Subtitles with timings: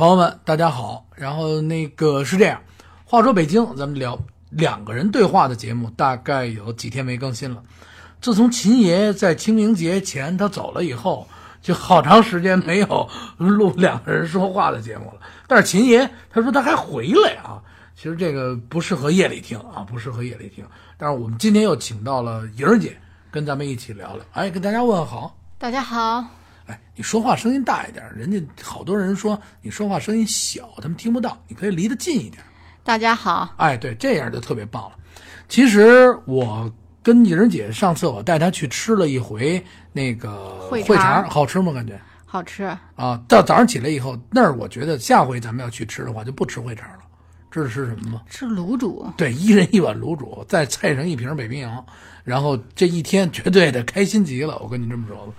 [0.00, 1.04] 朋友们，大家好。
[1.14, 2.62] 然后那个是这样，
[3.04, 7.62] 话说北京，咱们聊两个人对话的节目，大概有几天没更新了。
[8.18, 11.28] 自从秦爷在清明节前他走了以后，
[11.60, 15.20] 就好长时间没有录两个人说话的节目了。
[15.46, 17.60] 但是秦爷他说他还回来啊，
[17.94, 20.64] 其实这个不适合夜里听啊，不适合夜里听。
[20.96, 22.96] 但是我们今天又请到了莹儿姐，
[23.30, 24.24] 跟咱们一起聊聊。
[24.32, 25.36] 哎，跟大家问好。
[25.58, 26.24] 大家好，
[26.70, 32.40] 哎，你说话声音大一点，人家好多人说你说话声音小，他们听不到，你可以离得近一点。
[32.84, 34.92] 大家好，哎，对，这样就特别棒了。
[35.48, 39.60] 其实我跟莹儿姐上次我带她去吃了一回
[39.92, 41.72] 那个烩肠，好吃吗？
[41.72, 42.62] 感觉好吃。
[42.94, 46.98] 啊，到早上起来以后，那儿我觉得下回咱们要去吃的话，就不吃烩肠了。
[47.50, 48.22] 这是吃什么吗？
[48.30, 51.84] 吃卤煮，对，一人一碗卤煮，再菜上一瓶北冰洋，
[52.22, 54.56] 然后这一天绝对的开心极了。
[54.60, 55.32] 我跟你这么说吧，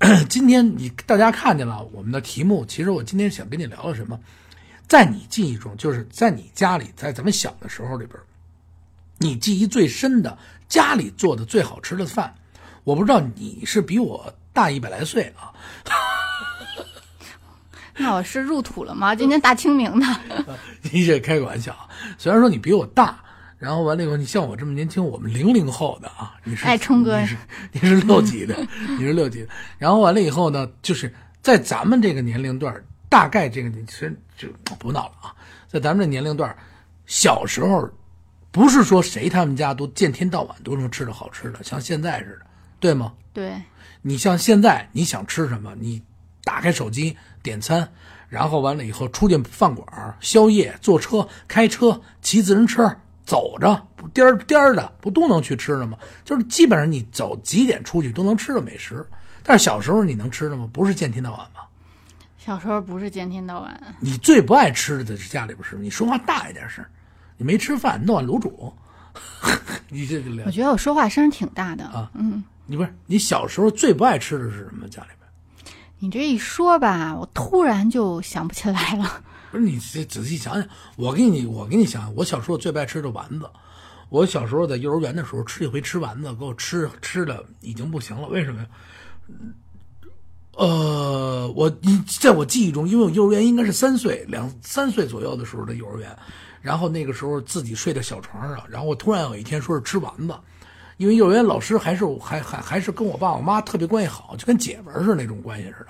[0.30, 4.18] 今天你大家看见了我们的题目，其实我今天想跟你聊聊什么，
[4.88, 8.18] 在你记忆中，就是在你家里，在咱们小的时候里边，
[9.18, 10.38] 你记忆最深的
[10.68, 12.34] 家里做的最好吃的饭，
[12.82, 15.52] 我不知道你是比我大一百来岁啊，
[17.98, 19.14] 那我是入土了吗？
[19.14, 20.06] 今天大清明的，
[20.90, 21.86] 你这开个玩笑啊！
[22.16, 23.22] 虽然说你比我大，
[23.60, 27.36] 然后完了以后，你像我这么年轻，我们零零后的啊，你是哎冲哥你是
[27.72, 28.56] 你是六级的，
[28.98, 29.48] 你是六级的。
[29.76, 32.74] 然后完了以后呢，就是在咱们这个年龄段，
[33.10, 35.36] 大概这个你其实就不闹了啊，
[35.68, 36.56] 在咱们这年龄段，
[37.04, 37.86] 小时候
[38.50, 42.46] 不是说谁他们家都见天到晚都能吃的好吃的，像现在似的，
[42.80, 43.12] 对吗？
[43.34, 43.60] 对，
[44.00, 46.02] 你像现在你想吃什么，你
[46.44, 47.86] 打开手机点餐，
[48.30, 49.86] 然后完了以后出去饭馆
[50.20, 52.96] 宵夜，坐车、开车、骑自行车、
[53.30, 55.96] 走着，不颠儿颠儿的，不都能去吃的吗？
[56.24, 59.06] 就是基本上你走几点出去都能吃的美食。
[59.44, 60.68] 但是小时候你能吃的吗？
[60.72, 61.60] 不是见天到晚吗？
[62.36, 66.84] 小时候不是见天到晚，你最不爱吃的是家里边是，你说话大一点声，
[67.36, 68.72] 你没吃饭弄碗卤煮，
[69.88, 71.84] 你这个我觉得我说话声挺大的。
[71.84, 74.88] 啊嗯，你不是你小时候最不爱吃的是什么？
[74.88, 75.72] 家里边？
[76.00, 79.22] 你这一说吧，我突然就想不起来了。
[79.50, 83.50] 不是你仔细想想，我给你我给你想，我小时候最不爱吃的丸子。
[84.08, 88.28] 我小时候在幼儿园的时候吃一回吃丸子，给我吃吃的已经不行了。
[88.28, 88.66] 为什么呀？
[90.56, 96.14] 呃，我你在我记忆中，因为我幼儿园应该是三岁两三岁左右的时候的幼儿园，
[96.60, 100.34] 然后那个时候自己睡在小床上，然后我突然有一天说是吃丸子，
[100.96, 105.86] 因为幼儿园老师还是还还还是跟我爸我妈特别关系好，就跟姐们儿似的那种关系似的。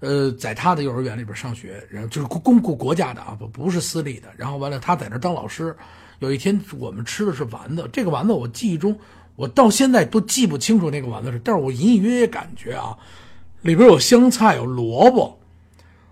[0.00, 4.28] 呃，在他的幼儿园里边上学，然后就是公公公国家的啊，不不是私立的。
[4.36, 5.74] 然后完了，他在那当老师。
[6.18, 8.94] 有一天我们吃的是丸子，这个丸子我记忆中，
[9.36, 12.94] 我到现在都记不清楚那个丸子是，但是我隐隐约约感觉啊，
[13.62, 15.40] 里边有香菜，有萝卜，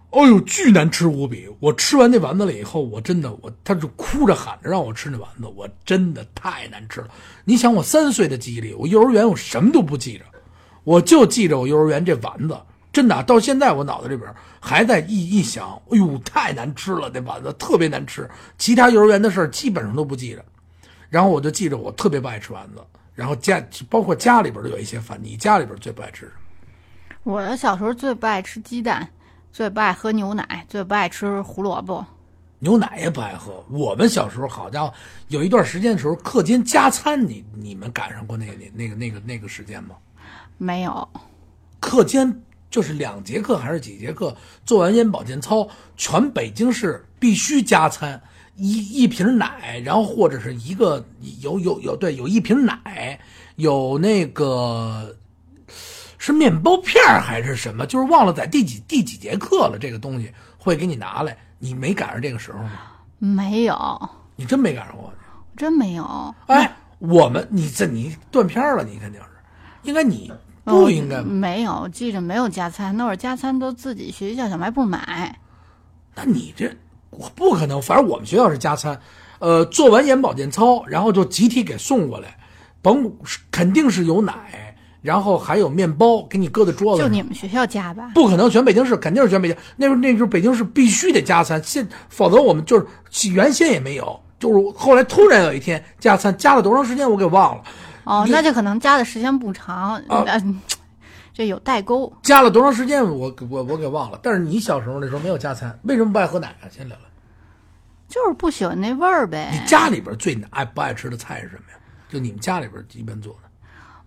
[0.09, 1.47] 哦呦，巨难吃无比。
[1.61, 7.09] 我吃完那丸子了以后，我真的我他就哭着喊着让我吃那丸子，我真的太难吃了。
[7.45, 10.25] 你想我三岁的记忆力，我幼儿园我什么都不记着，
[10.85, 12.57] 我就记着我幼儿园这丸子，
[12.99, 14.29] 真的啊、到现在我脑子里边
[14.59, 18.29] 还在一一想，哎呦，太难吃了，那丸子特别难吃。
[18.59, 20.45] 其他幼儿园的事儿基本上都不记着，
[21.09, 26.33] 然后我就记着我特别不爱吃丸子，然后家包括家里边都有一些饭，你家里边最不爱吃什
[27.23, 27.35] 么？
[27.35, 29.09] 我小时候最不爱吃鸡蛋，
[29.53, 32.05] 最不爱喝牛奶，最不爱吃胡萝卜。
[32.59, 33.65] 牛奶也不爱喝。
[33.71, 34.93] 我们小时候，好家伙，
[35.29, 39.95] 有一段时间的时候，课间加餐，你你们赶上过那个那个那个那个时间吗？
[40.57, 41.09] 没有，
[41.79, 48.21] 课间就是两节课还是几节课，做完眼保健操，全北京市必须加餐，
[48.57, 51.05] 一一瓶奶，然后或者是一个
[51.41, 53.19] 有有有对，有一瓶奶，
[53.57, 55.17] 有那个
[56.19, 61.37] 是面包片还是什么，就是忘了在第几第几节课了，这个东西会给你拿来。
[61.59, 62.71] 你没赶上这个时候吗？
[63.19, 65.13] 没有，你真没赶上过？
[65.57, 66.35] 真没有。
[66.47, 69.27] 哎，我们你这你断片了，你肯定是，
[69.83, 70.33] 应该你
[70.69, 75.39] 不应该哦没有，我记着没有加餐，那会儿加餐都自己学校小卖部买。
[76.15, 76.71] 那你这
[77.11, 79.01] 我不可能，反正我们学校是加餐，
[79.39, 82.37] 呃，做完眼保健操，然后就集体给送过来，
[82.83, 83.11] 甭
[83.51, 87.09] 肯定是有奶，然后还有面包给你搁在桌子就。
[87.09, 88.11] 你们学校加吧？
[88.15, 89.57] 不可能，全北京市肯定是全北京。
[89.77, 92.87] 那时候那时候北京市必须得加餐，现否则我们就是
[93.31, 97.63] 原先也没有，就是后来突然有一天加餐，加了多长时间我给忘了，
[98.09, 100.43] 哦，那就可能加的时间不长，啊呃
[101.35, 102.11] 这有代沟。
[102.23, 104.19] 加了多长时间我我我给忘了。
[104.23, 106.65] 但是你小时候那时候没有加餐，为什么不爱喝奶啊？
[106.71, 107.05] 先聊聊。
[108.09, 109.51] 就是不喜欢那味儿呗。
[109.53, 111.79] 你家里边最爱不爱吃的菜是什么呀？
[112.09, 113.49] 就你们家里边一般做的，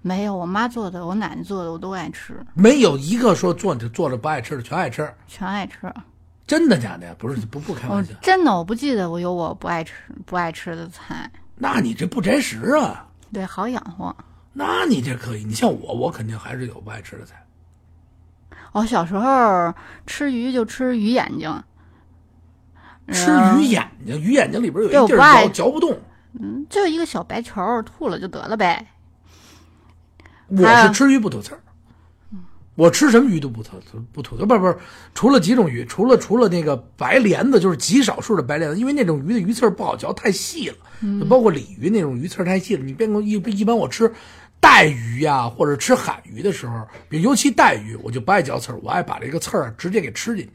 [0.02, 5.08] 没有，我妈做的，我奶奶做的，我都爱吃，没有一个说做着做着不爱吃的，全爱吃。
[5.28, 5.94] 全爱吃。
[6.48, 7.16] 真的假的呀？
[7.20, 9.94] 不是不不开玩笑，真的我不记得我有我不爱吃
[10.26, 13.08] 不爱吃的菜，那你这不摘食啊？
[13.34, 14.16] 对，好养活。
[14.54, 17.46] 那你这可以，你像我，我肯定还是有不爱吃的菜。
[18.74, 19.74] 我小时候
[20.06, 21.64] 吃鱼就吃鱼眼睛，
[23.12, 25.98] 吃嗯鱼眼睛，鱼眼睛里边有一地儿嚼嚼不动。
[26.40, 28.88] 嗯，就一个小白球，吐了就得了呗。
[30.48, 31.60] 我啊是吃鱼不吐刺儿，
[32.82, 33.78] 我吃什么鱼都不吐
[34.12, 34.76] 不吐不是不是，
[35.14, 40.76] 除了几种鱼，除了除了那个白鲢子，就是极少数的白鲢子，因为那种鱼的鱼刺不好嚼，太细了，
[41.20, 42.84] 就包括鲤鱼那种鱼刺太细了。
[42.84, 44.12] 你别一一般我吃
[44.60, 50.54] 带鱼呀、或者吃海鱼的时候，比如尤其带鱼，我就不爱嚼刺儿，我爱把这个刺儿啊直接给吃进去。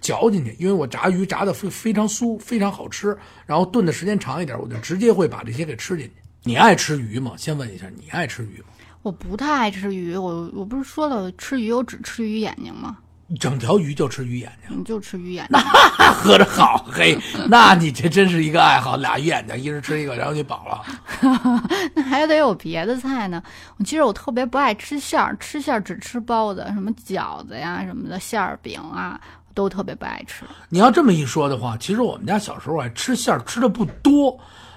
[0.00, 3.14] 嚼进去，因为我炸鱼炸的非非常酥，非常好吃，
[3.44, 6.12] 然后炖的时间长一点，我就直接会把这些给吃进去。
[6.42, 7.32] 你爱吃鱼吗？
[7.36, 8.68] 先问一下，你爱吃鱼吗？
[9.06, 12.96] 我不太爱吃鱼，我我不是说了吃鱼我只吃鱼眼睛吗？
[13.38, 15.56] 整条鱼就吃鱼眼睛，你就吃鱼眼睛。
[15.96, 17.16] 那合着好嘿，
[17.48, 20.82] 那你这真是一个爱好，俩鱼眼睛，一人吃一个，然后就饱了。
[21.94, 23.40] 那还得有别的菜呢。
[23.76, 29.20] 我其实我特别不爱吃馅儿，吃馅儿只吃包子，什么饺子呀什么的馅儿饼啊，
[29.54, 30.44] 都特别不爱吃。
[30.68, 34.36] 你要这么一说的话，其实我们家小时候啊吃馅儿吃的不多，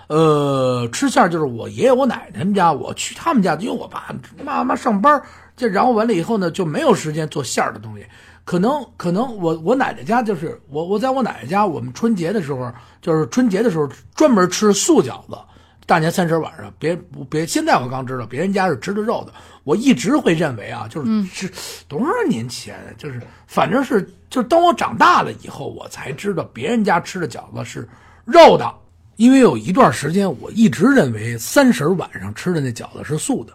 [0.09, 4.11] 呃，吃馅儿就是我爷爷我奶奶他们家，我去他们家，因为我爸
[4.43, 5.21] 妈妈上班，
[5.55, 8.03] 这然后完了以后呢就没有时间做馅儿的东西。
[8.43, 12.73] 可能可能我我奶奶家就是我我在我奶奶家，我们春节的时候
[13.03, 15.37] 就是春节的时候专门吃素饺子。
[15.85, 16.95] 大年三十晚上，别
[17.29, 19.33] 别，现在我刚知道别人家是吃的肉的。
[19.63, 21.51] 我一直会认为啊，就是是
[21.87, 27.87] 多少年前，就是反正是就是当我长大了以后，我才知道别人家吃的饺子是
[28.25, 28.71] 肉的。
[29.19, 33.51] 因为有一段时间，我一直认为三十晚上吃的那饺子是素的，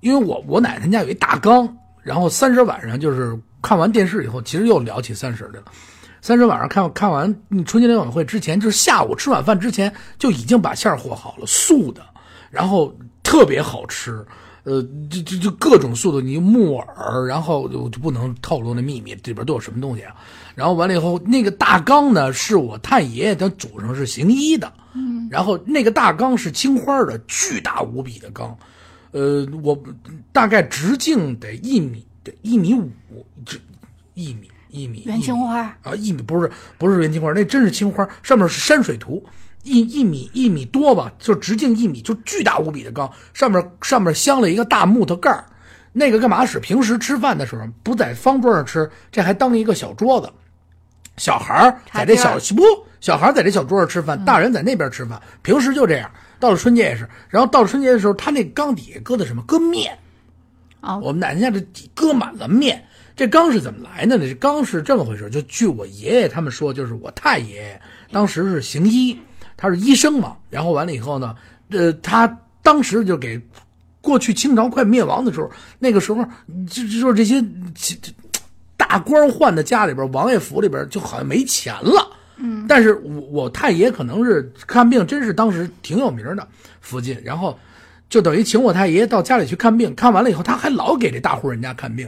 [0.00, 1.66] 因为我我奶奶家有一大缸，
[2.02, 5.64] 然后三十晚上就是看完电视以后，其实又聊起三十来了。
[6.20, 7.34] 三十晚上看看完
[7.64, 12.02] 春节联欢晚会之前，就是下午吃晚饭之前就已经把馅儿和好了，素的，
[12.50, 14.22] 然后特别好吃。
[14.64, 20.14] 呃，就就就各种素的，你木耳，然后就就不能透露那秘密，里边都有什么东西啊？
[20.54, 28.56] 然后完了以后，那个大缸呢，是我太爷爷他祖上是行医的，嗯，然后那个大缸是青花的，巨大无比的缸，
[29.12, 29.80] 呃，我
[30.32, 32.92] 大概直径得一米，得一米五，
[33.46, 33.58] 这
[34.14, 35.60] 一米一米元青花。
[35.82, 39.24] 啊，一米不是不是元青花，那真是青花，上面是山水图，
[39.62, 45.44] 一一米一米多吧，就直径一米，就巨大无比的缸，上面上面镶了一个大木头盖儿。
[45.94, 46.58] 那个干嘛使？
[46.58, 50.32] 平时吃饭的时候不在方桌上吃，这还当一个小桌子。
[51.16, 52.62] 小孩儿在这小不，
[53.00, 55.20] 小孩儿在这小桌上吃饭，大人在那边吃饭。
[55.42, 56.10] 平时就这样，
[56.40, 57.08] 到了春节也是。
[57.28, 59.42] 然后到了春节的时候，他那缸底下搁的什么？
[59.46, 59.96] 搁面。
[60.80, 61.64] 哦我们奶奶家这
[61.94, 62.84] 搁满了面。
[63.14, 64.26] 这缸是怎么来的呢？
[64.26, 67.80] 这缸是这么回事，就据我爷爷他们说，就是我太爷爷
[68.10, 69.16] 当时是行医，
[69.56, 70.36] 他是医生嘛。
[70.48, 71.36] 然后完了以后呢，
[71.68, 72.26] 呃，他
[72.62, 73.40] 当时就给
[74.00, 76.24] 过去清朝快灭亡的时候，那个时候
[76.66, 77.40] 就就就是这些
[77.74, 78.12] 这这
[78.92, 82.14] 大官宦的家里边，王爷府里边就好像没钱了。
[82.36, 86.46] 嗯，但是我我太爷可能是看病，真是当时挺有名的
[86.82, 87.58] 附近，然后
[88.10, 92.06] 就等于请我太爷到家里去看病，看完了以后，他还老给这大户人家看病，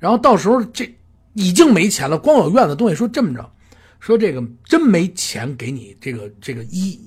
[0.00, 0.90] 然后到时候这
[1.34, 3.52] 已经没钱了，光有院子东西，说这么着，
[4.00, 6.98] 说这个真没钱给你这个这个医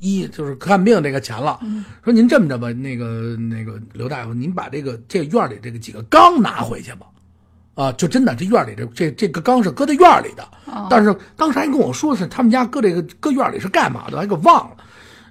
[0.00, 1.60] 医就是看病这个钱了，
[2.02, 7.06] 说您这么着吧，那个那个刘大夫，您把这个这院里这个几个缸拿回去吧。
[7.74, 10.46] 啊，就真的这院里这这这个缸是搁在院里的，
[10.88, 14.76] 但是当时还跟我说是他们家搁这个搁院里是干嘛的，还给忘了。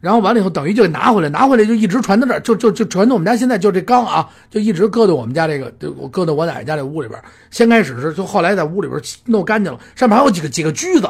[0.01, 7.17] 然后完了以后，等于就给拿回来，拿回来就一直传到这儿，就就就传到我们家现在就这缸啊，就一直搁到我们家这个，就我搁到我奶奶家这屋里边。
[7.51, 11.09] 先开始是，就后来在屋里边弄干净了，上面还有几个几个锯子。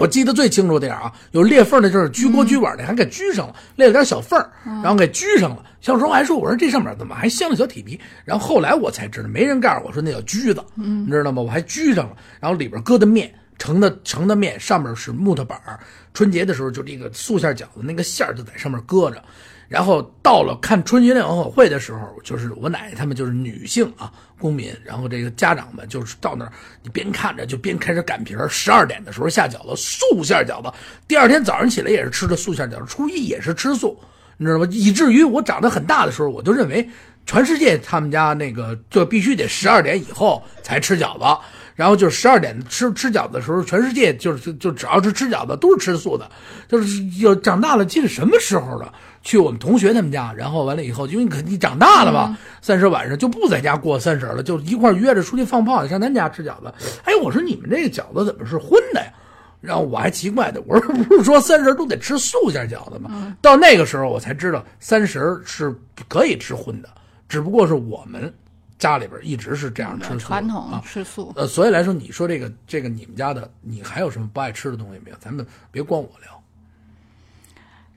[0.00, 4.50] 我记得最清楚点儿啊，有裂缝的，就是锔锅锔碗的，还给锔上了，裂了点小缝儿，
[4.82, 5.62] 然后给锔上了。
[5.82, 8.00] 小时候还说，我说这上面怎么还镶了小铁皮？
[8.24, 11.42] 然后后来我才知道，没人告诉我说那叫锔子，你知道吗？
[11.42, 15.78] 我还锔上了，然后里边搁的面，盛的盛的面，上面是木头板儿。
[16.14, 19.22] 春节的时候，就这个素馅饺子那个馅儿就在上面搁着。
[19.70, 26.50] 然后到了看春节联欢晚会的时候，就是我奶奶他们就是女性啊公民，然后这个家长们就是到那儿，
[26.82, 28.48] 你边看着就边开始擀皮儿。
[28.48, 30.76] 十二点的时候下饺子，素馅饺子。
[31.06, 33.96] 第二天早上起来也是吃的素馅饺子，初一也是吃素，
[34.38, 34.66] 你知道吗？
[34.72, 36.90] 以至于我长得很大的时候，我就认为
[37.24, 41.40] 全世界他们家那个就必须得十二点以后才吃饺子。
[41.76, 46.28] 然后就是十二点吃吃饺子的时候，全世界就是就就只要是吃饺子都是吃素的，
[46.68, 48.92] 就是有长大了，记得什么时候了？
[49.22, 56.72] 去我们同学他们家，然后完了以后，因为肯定长大了嘛，三十晚上就不在家过三十了，就一块约着出去放炮，上咱家吃饺子。
[57.04, 59.12] 哎，我说你们这个饺子怎么是荤的呀？
[59.60, 63.36] 然后我还奇怪的，我说不是说三十都得吃素馅饺子吗？
[63.42, 65.74] 到那个时候我才知道三十是
[66.08, 66.88] 可以吃荤的，
[67.28, 68.32] 只不过是我们
[68.78, 70.82] 家里边一直是这样吃素传统啊。
[70.86, 71.30] 吃素。
[71.36, 75.16] 呃，所以来说，你说这个这个你们家的，你还有什么不爱吃的东西没有？
[75.20, 76.39] 咱们别光我聊。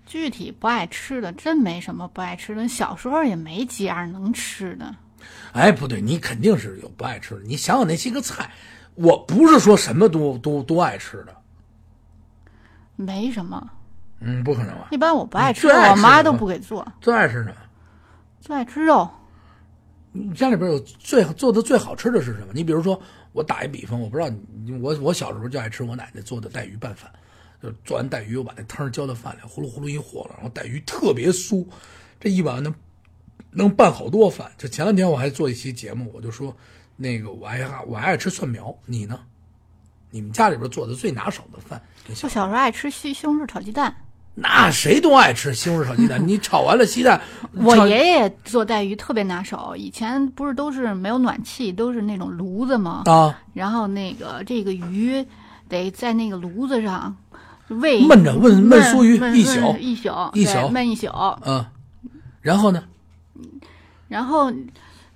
[0.05, 2.67] 具体不爱吃的，真没什么不爱吃的。
[2.67, 4.95] 小时候也没几样能吃的。
[5.53, 7.41] 哎，不对，你肯定是有不爱吃的。
[7.43, 8.51] 你想想那些个菜，
[8.95, 11.35] 我不是说什么都都都爱吃的，
[12.95, 13.69] 没什么，
[14.19, 14.87] 嗯，不可能吧？
[14.91, 17.55] 一般我不爱吃，爱吃我妈都不给做，最爱吃什么？
[18.41, 19.09] 最爱吃肉。
[20.11, 22.47] 你家里边有最做的最好吃的是什么？
[22.53, 24.29] 你比如说，我打一比方，我不知道
[24.63, 27.11] 你，我我小时候就爱吃我奶奶做的带鱼拌饭，
[27.63, 31.65] 就做完带鱼，我把那汤浇到饭里，呼噜呼噜一和了，然后带鱼特别酥，
[32.19, 32.75] 这一碗能
[33.51, 34.51] 能拌好多饭。
[34.57, 36.53] 就前两天我还做一期节目，我就说
[36.97, 39.17] 那个我爱我还爱吃蒜苗，你呢？
[40.11, 43.95] 你们家里边做的最拿手的饭，跟小我小时候爱吃西西红柿炒鸡蛋，
[44.35, 47.19] 那谁都爱吃西红柿炒鸡蛋，你炒完了鸡蛋，
[47.53, 49.75] 我爷爷做带鱼特别拿手。
[49.75, 53.03] 以前不是都是没有暖气，都是那种炉子吗？
[53.05, 55.25] 啊然后那个这个鱼
[55.67, 57.15] 得在那个炉子上
[57.69, 61.07] 煨焖着焖焖焖酥鱼一宿一宿，一宿焖一宿。
[61.45, 61.65] 嗯，
[62.41, 62.83] 然后呢？
[64.07, 64.51] 然后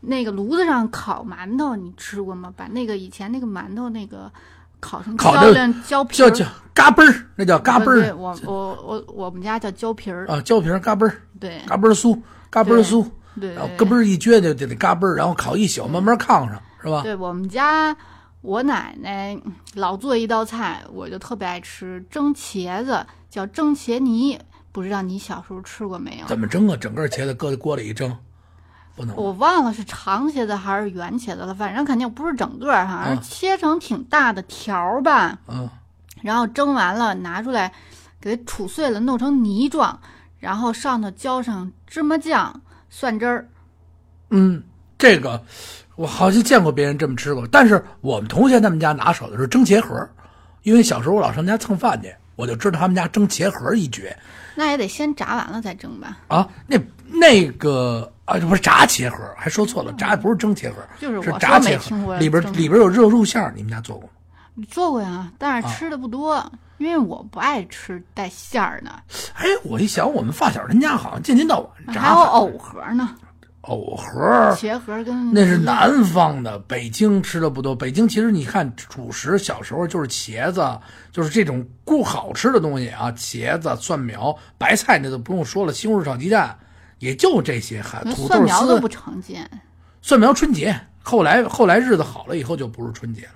[0.01, 2.51] 那个炉子上烤馒头，你吃过吗？
[2.56, 4.32] 把那个以前那个馒头那个
[4.80, 13.06] 烤成烤得焦皮儿，叫叫嘎嘣儿，那叫嘎嘣，儿我我我我们家叫焦皮儿，啊，焦皮儿嘎嘣儿，对嘎嘣儿酥，嘎嘣儿酥，
[13.39, 17.01] 对然后咯嘣儿一撅就得得嘎嘣儿，然后烤一宿，慢慢炕上是吧？
[17.04, 17.96] 对，我们家
[18.48, 19.38] 我奶奶
[19.74, 24.39] 老做一道菜，我就特别爱吃，蒸茄子，叫蒸茄泥，
[24.72, 26.27] 不知道你小时候吃过没有？
[26.27, 26.77] 怎么蒸啊？
[26.77, 28.18] 整个茄子搁在锅里一蒸，
[28.96, 35.70] 不能我忘了是长茄子还是圆茄子了，反正肯定不是整个儿哈，嗯切成挺大的条儿吧，嗯，
[36.22, 37.74] 然后蒸完了拿出来，
[38.22, 40.00] 给它杵碎了，弄成泥状，
[40.39, 43.50] 然后上头浇上芝麻酱、蒜汁儿。
[44.30, 44.63] 嗯，
[44.98, 45.44] 这个
[45.98, 50.08] 我好像见过别人这么吃过，但是我们同学他们家拿手的是蒸茄盒，
[50.63, 54.16] 因为小时候我老上他家蹭饭去，我就知道他们家蒸茄盒一绝
[54.56, 56.48] 那也得先炸完了再蒸吧，啊。
[56.68, 64.13] 那那个啊，不是炸茄盒，还说错了，炸不是蒸茄盒，就是我炸没茄盒，里边蒸里边有肉肉馅儿，你们家做过吗？
[64.54, 66.44] 你做过呀，但是吃的不多，
[66.77, 68.92] 因为我不爱吃带馅儿的，
[69.36, 73.16] 哎，我一想，我们发小人家好像天天到晚炸还有藕盒呢，
[73.67, 77.75] 藕盒，茄盒跟那是南方的，北京吃的不多。
[77.75, 80.65] 北京其实你看主食，小时候就是茄子，
[81.12, 86.57] 就是这种固好吃的东西啊，茄子、蒜苗、白菜那都不用说了，西红柿炒鸡蛋，
[87.00, 89.50] 也就这些，还土豆丝蒜苗都不、常见。
[90.01, 90.79] 蒜苗春节。
[91.03, 93.31] 后来后来日子好了以后就不是春节了。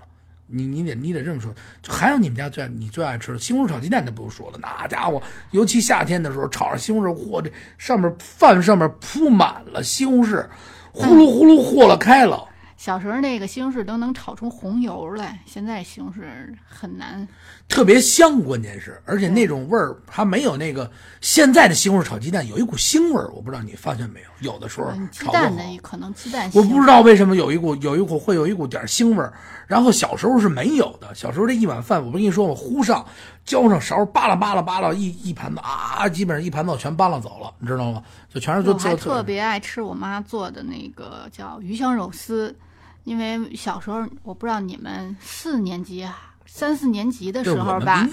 [0.51, 10.45] 你你得你得这么说，就还有你们家最爱你最爱吃的西红柿炒鸡蛋，就不用说了，那家伙，尤其夏天的时候炒上西红柿，嚯，这上面饭上面铺满了西红柿，
[10.91, 12.47] 呼噜呼噜和了开了。
[12.81, 16.23] 小时候那个西红柿都能炒出红油来，现在西红柿
[16.67, 17.27] 很难。
[17.69, 29.31] 特别香，关键是，而且那种味儿还没有那个现在的西红柿炒鸡蛋有一股腥味儿，我不知道你发现没有，有的时候炒蛋的可能鸡蛋我不知道为什么有一股有一股会有一股点腥味儿，
[29.67, 31.13] 然后小时候是没有的。
[31.13, 33.05] 小时候这一碗饭，我不跟你说，我呼上
[33.45, 38.01] 浇上勺，扒拉扒拉扒拉一一盘子啊，基本上一盘子我全扒拉走了，你知道吗？
[38.27, 42.55] 就全是做我还做特别爱吃我妈做的那个叫鱼香肉丝，
[43.03, 46.07] 因为小时候我不知道你们四年级、
[46.45, 48.07] 三四年级的时候吧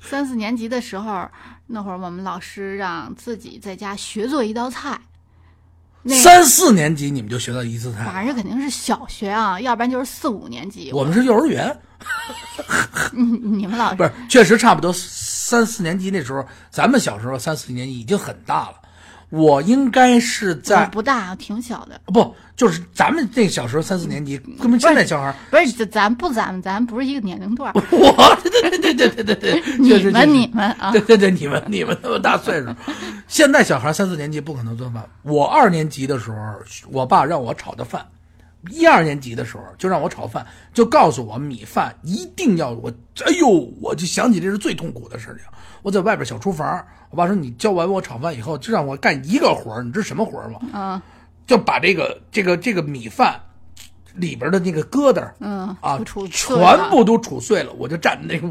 [0.00, 1.26] 三四年级的时候，
[1.66, 5.00] 那会儿我们老师让自己在家学做一道菜。
[6.02, 10.90] 那三四年级你们就学到一次菜，反正肯定是小学啊，要不然就是四五年级。
[10.92, 11.80] 我们是幼儿园，
[13.12, 18.74] 你你们老师 不是，确实差不多三四年级那时候，咱们小时候三四年级已经很大了。
[19.32, 21.98] 我应该是在不大，挺小的。
[22.04, 27.82] 不，就是咱们那小时候三四年级，跟们现在小孩儿，不是，咱咱不咱们咱不是一个年龄段儿。
[27.90, 32.68] 我对对对对对对对，确 你们你们啊对，对对，你们你们那么大岁数，
[33.26, 35.02] 现在小孩三四年级不可能做饭。
[35.22, 36.36] 我二年级的时候，
[36.90, 38.02] 我爸让我炒的饭；
[38.70, 42.92] 一二年级的时候就让我炒饭，就告诉我米饭一定要我。
[43.24, 43.48] 哎呦，
[43.80, 45.46] 我就想起这是最痛苦的事情。
[45.80, 50.58] 我在外边小厨房，我爸说你教完我炒饭以后，就让我干一个活儿，你知道什么活儿吗？
[50.72, 51.02] 啊，
[51.46, 53.38] 就把这个这个这个米饭
[54.14, 56.00] 里边的那个疙瘩，嗯啊，
[56.30, 58.48] 全部都杵碎了，我就站那个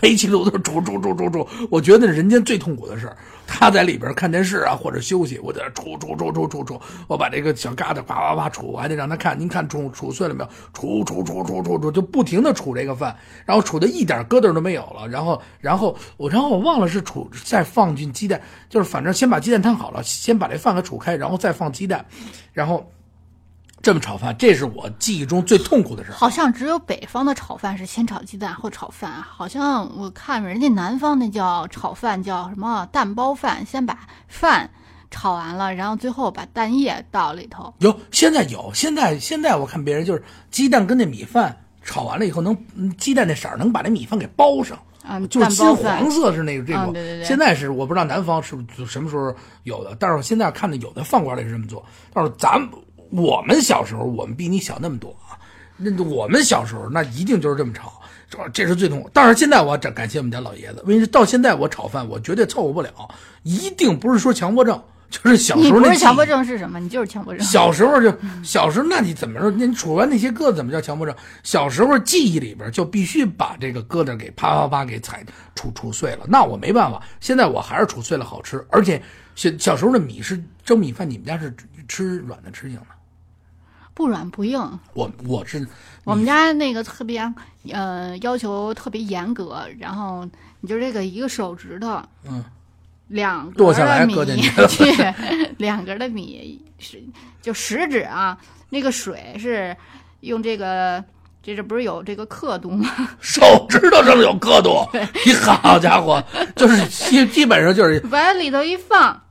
[0.00, 3.16] 煤气炉子杵杵杵杵杵，我觉得是人间最痛苦的事儿。
[3.46, 10.50] 他在里边看电视啊或者休息，我在那杵杵杵杵杵杵，我把这个小疙瘩叭叭叭杵，我还得让他看，您看杵杵碎了没有？
[10.72, 22.04] 杵杵杵杵杵杵，就不停的杵这个饭，然后杵的一点疙瘩都没有了，然后然后我然后我忘了是杵再放进鸡蛋，就是反正先把鸡蛋烫好了，先把这饭给杵开，然后再放鸡蛋，
[22.52, 22.88] 然后。
[23.84, 26.14] 这么炒饭，这是我记忆中最痛苦的事儿。
[26.14, 34.70] 好像只有北方的炒饭是先炒鸡蛋后炒饭，好像我看人家南方那叫炒饭叫什么蛋包饭，先把饭
[35.10, 37.74] 炒完了，然后最后把蛋液倒里头。
[37.80, 46.86] 有，现在有，现在现在我看别人就是鸡蛋跟那米饭炒完了以后，能嗯鸡蛋那色儿能把那米饭给包上，嗯，就是金黄色是那个这种。
[46.86, 51.84] 嗯对对对现在是我不知道南方是不是什么时候有的，但是我现在看的有的饭馆里是这么做。
[52.14, 52.68] 但是咱们
[53.10, 55.38] 我们小时候，我们比你小那么多啊，
[55.76, 57.92] 那我们小时候那一定就是这么炒。
[58.30, 62.90] 这这是最痛苦，但是现在我要感谢我们家老爷子，因为到现在我炒饭我绝对凑合不了，
[63.42, 66.80] 一定不是说强迫症，就是小时候那不是强迫症是什么？
[66.80, 67.46] 你就是强迫症。
[67.46, 69.50] 小时候就小时候，那你怎么说？
[69.50, 71.14] 你杵完那些疙瘩怎么叫强迫症？
[71.44, 75.22] 小时候记忆里边就必须把这个疙瘩给啪啪啪给踩
[75.54, 77.00] 杵杵碎了，那我没办法。
[77.20, 79.00] 现在我还是杵碎了好吃，而且
[79.36, 81.54] 小小时候的米是蒸米饭，你们家是
[81.86, 82.86] 吃软的吃硬的？
[83.94, 84.60] 不软不硬。
[84.92, 85.66] 我我是
[86.02, 87.20] 我们家那个特别，
[87.72, 90.28] 呃，要求特别严格，然后
[90.60, 92.44] 你就这个一个手指头，嗯，
[93.08, 94.50] 两格剁下来的米搁进去
[95.58, 97.02] 两格的米是
[97.40, 98.36] 就食指啊，
[98.70, 99.74] 那个水是
[100.20, 101.02] 用这个，
[101.42, 102.90] 这这不是有这个刻度吗？
[103.20, 104.86] 手指头上有刻度，
[105.24, 106.22] 你好家伙，
[106.56, 109.22] 就是基基本上就是往里头一放，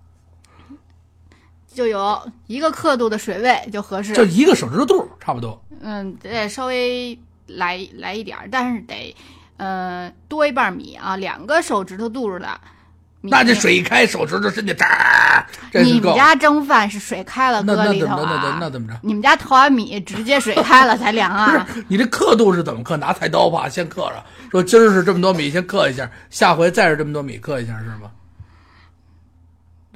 [1.74, 4.14] 就有一个刻度的水位就合适。
[4.14, 5.62] 就一个手指头肚差不多。
[5.82, 9.16] 嗯，得稍微来来一点儿，但是得，
[9.58, 12.48] 呃，多一半米啊，两个手指头肚儿的。
[13.26, 15.92] 那这水一开，手指头伸进去，喳，这是够。
[15.94, 18.58] 你们家蒸饭是水开了搁里头那怎么那那啊？
[18.60, 19.00] 那怎么着？
[19.02, 21.66] 你们家淘完米直接水开了才凉不啊？
[21.74, 22.98] 是你这刻度是怎么刻？
[22.98, 28.12] 拿菜刀吧，先刻上，说今儿是这么多米，先刻一下，下回再是这么多米，刻一下是吗？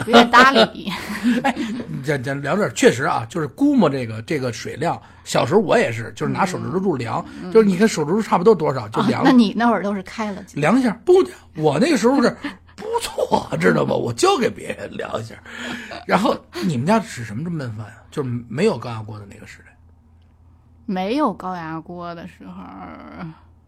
[0.05, 0.91] 有点搭理。
[1.43, 1.55] 哎，
[2.03, 4.99] 咱咱聊这儿，确实啊，就是估摸这个这个水量。
[5.23, 11.13] 小时候我也是，就是拿手指头柱量，就是你看手指头差不多多少就量、啊那你那会儿都是开了，量一下，不，
[11.55, 12.29] 我那个时候是
[12.75, 13.93] 不错，知道吧？
[13.93, 15.35] 我教给别人量一下。
[16.05, 18.03] 然后你们家使什么这么焖饭啊？
[18.11, 19.75] 就是没有高压锅的那个时代。
[20.85, 22.63] 没有高压锅的时候，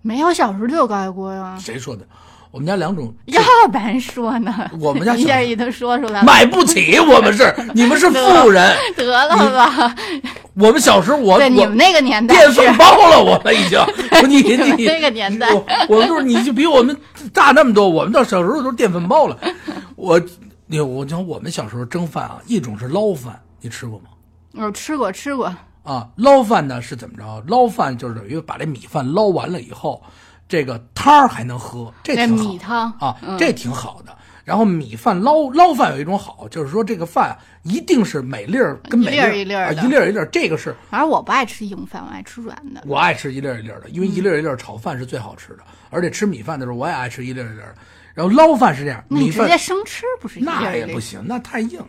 [0.02, 1.58] 没有小时候就有高压锅呀。
[1.60, 2.08] 谁说的？
[2.52, 4.72] 我们家两种，要不然说呢？
[4.80, 8.76] 我们家 小一下一都说出来了，买不起，我们是 你们是富人。
[8.96, 9.96] 得了吧？
[10.56, 13.80] 我们小时候我，对，你们那个年代电饭煲了，我们已经。
[14.28, 14.42] 你
[14.76, 16.96] 你那个年代我我们就是你就比我们
[17.32, 19.38] 大那么多，我们到小时候都是电饭煲了。
[19.96, 20.20] 我
[20.66, 24.06] 你我讲我们小时候蒸饭啊，一种是捞饭，你吃过吗？
[24.56, 27.44] 我吃过吃过，啊，捞饭呢是怎么着？
[27.48, 30.02] 捞饭就是等于把这米饭捞完了以后，
[30.50, 34.14] 这个汤儿还能喝，这挺好米汤啊，这挺好的。
[34.44, 42.84] 然后米饭捞捞饭有一种好，就是说这个饭一定是每粒儿跟每粒儿一粒儿的一粒儿一粒儿，这个是反正我不爱吃硬饭，我爱吃软的。
[42.88, 45.60] 我爱吃一粒儿一粒儿的，因为一粒儿一粒儿炒饭是最好吃的，
[45.92, 47.76] 而且吃米饭的时候我也爱吃一粒儿一粒儿的。
[48.16, 50.88] 然后捞饭是这样，米饭直接生吃不是一粒那儿一粒儿？
[50.88, 51.88] 也不行，那太硬了。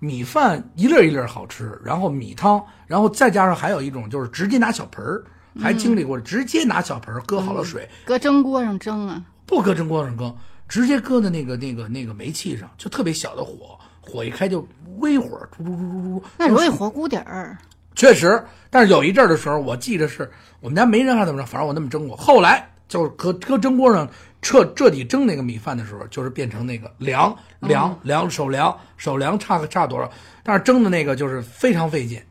[0.00, 5.22] 米饭一粒儿一粒儿好吃，然后米汤，然后再加上还有一种就是直接拿小盆儿，
[5.58, 10.36] 还经历过直接拿小盆儿搁好了水，搁蒸锅上蒸啊，不搁蒸锅上蒸，
[10.68, 14.66] 直接搁在那个那个那个煤气上，就特别小的火，火一开就
[14.98, 16.22] 微火，嘟嘟嘟嘟嘟。
[16.36, 17.56] 那容易火锅底儿。
[17.96, 22.16] 确实，但是有一阵儿的时候，我记得是我们家没人还怎么着，反正我那么蒸过。
[22.16, 24.08] 后来就是搁搁蒸锅上
[24.40, 30.10] 彻彻底蒸那个米饭的时候，就是变成那个凉凉凉手凉手凉差个差多少，
[30.42, 32.22] 但是蒸的那个就是非常费劲。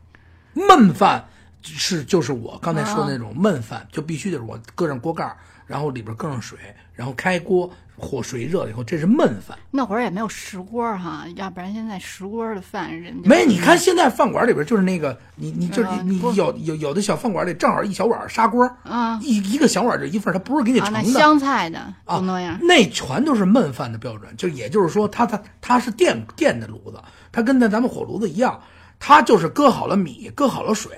[0.54, 1.24] 焖饭
[1.62, 6.58] 是就是我刚才说的那种焖饭，就必须得是我搁上锅盖儿，然后里边搁上水，
[6.92, 9.58] 然后开锅，火水热了以后，这是焖饭。
[9.70, 21.04] 那会儿也没有石锅哈，要不然现在石锅的饭人家没，你看现在饭馆里边就是那个，你你就是你有有有的小饭馆里正好一小碗砂锅，啊一一个小碗就一份，它不是给你盛的。
[21.04, 22.58] 香菜的啊不那样。
[22.62, 26.98] 那全都是焖饭的标准，就也就是说它，它它是电电的炉子，
[27.30, 28.60] 它跟那咱们火炉子一样，
[28.98, 30.90] 它就是搁好了米，搁好了水，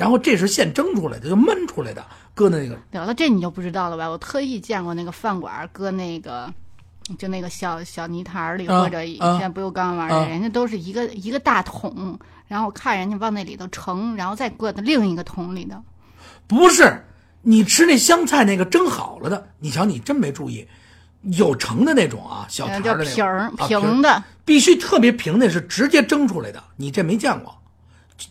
[0.00, 2.02] 然后这是现蒸出来的，就焖出来的，
[2.34, 4.08] 搁那个得了，这你就不知道了吧？
[4.08, 6.50] 我特意见过那个饭馆搁那个
[7.18, 15.76] 就那个小小泥潭里，啊或者以啊前不锈钢玩的，啊人家都是一个一个大桶，然后我看人家往那里头盛，然后再搁到另一个桶里头。
[16.46, 17.04] 不是，
[17.42, 20.66] 你吃那香菜那个蒸好了的，你瞧你真没注意，
[21.24, 27.54] 有盛的那种啊，小那种平平的，必须特别平的，是直接蒸出来的，你这没见过。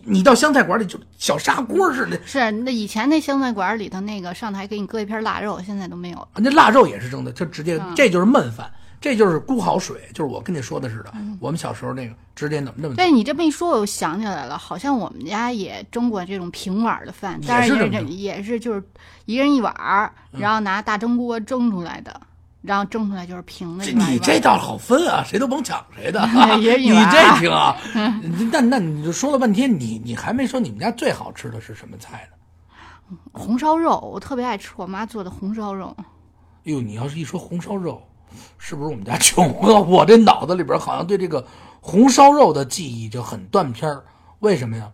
[0.03, 6.27] 你到湘菜馆里就小砂锅似的，是那以前那湘菜馆里头那个上台给你搁一片腊肉，现在都没有了。
[6.35, 7.95] 那腊肉也是蒸的，就直接嗯。
[7.95, 8.69] 这就是焖饭，
[9.01, 11.13] 这就是咕好水，就是我跟你说的似的。
[11.39, 18.83] 我们小时候那个直接怎么那么对你这么一说，我又想起来了，好像我们家也蒸过这种平碗的饭，但是也是也是就是
[19.25, 22.21] 一人一碗儿，然后拿大蒸锅蒸出来的，
[22.61, 23.85] 然后蒸出来就是平的。
[23.85, 26.27] 你这倒好分啊，谁都甭抢谁的。
[26.59, 27.77] 也你这挺啊，
[28.51, 33.17] 那那你就说了半天，你你还没说你们家最好吃的是什么菜呢？
[33.31, 35.95] 红烧肉，我特别爱吃我妈做的红烧肉。
[35.99, 36.05] 哎
[36.63, 38.01] 呦，你要是一说红烧肉，
[38.57, 39.79] 是不是我们家穷啊？
[39.79, 41.45] 我这脑子里边好像对这个
[41.81, 44.03] 红烧肉的记忆就很断片儿。
[44.39, 44.91] 为什么呀？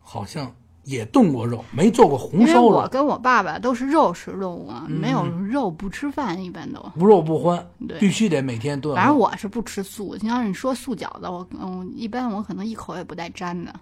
[0.00, 0.54] 好像
[0.84, 6.84] 也炖过肉，没做过红烧肉，我跟我爸爸都是肉食动物啊，没有嗯肉不吃饭，一般都。
[6.96, 8.94] 无肉不欢，对必须得每天炖。
[8.94, 13.74] 反正我是不吃素，你要是你说素饺子，我嗯，一般我可能一口也不带沾的。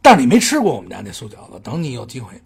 [0.00, 2.40] 但是你没吃过我们家那素饺子，等你有机会，